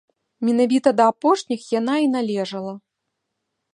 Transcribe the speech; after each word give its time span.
Менавіта 0.47 0.93
да 1.01 1.05
апошніх 1.13 1.67
яна 1.79 1.95
і 2.07 2.11
належала. 2.17 2.73